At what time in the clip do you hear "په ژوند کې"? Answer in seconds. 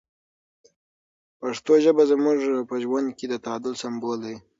2.69-3.25